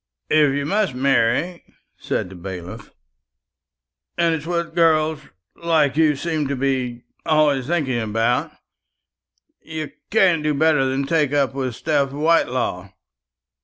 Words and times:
"If 0.31 0.55
you 0.55 0.65
must 0.65 0.95
marry," 0.95 1.63
said 1.95 2.29
the 2.31 2.35
bailiff, 2.35 2.91
"and 4.17 4.33
it's 4.33 4.47
what 4.47 4.73
girls 4.73 5.19
like 5.55 5.95
you 5.95 6.15
seem 6.15 6.47
to 6.47 6.55
be 6.55 7.03
always 7.23 7.67
thinking 7.67 8.01
about, 8.01 8.51
you 9.61 9.91
can't 10.09 10.41
do 10.41 10.55
better 10.55 10.85
than 10.85 11.05
take 11.05 11.33
up 11.33 11.53
with 11.53 11.75
Steph 11.75 12.13
Whitelaw. 12.13 12.89